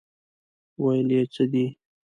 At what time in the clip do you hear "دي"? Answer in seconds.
1.51-1.65